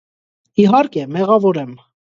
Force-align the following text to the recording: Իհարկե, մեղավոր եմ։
Իհարկե, 0.65 1.05
մեղավոր 1.19 1.65
եմ։ 1.67 1.81